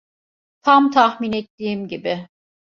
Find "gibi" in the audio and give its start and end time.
1.87-2.27